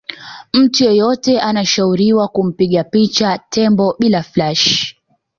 mtu 0.53 0.83
yeyote 0.83 1.41
anashauriwa 1.41 2.27
kumpiga 2.27 2.83
picha 2.83 3.37
tembo 3.49 3.95
bila 3.99 4.23
flash 4.23 4.95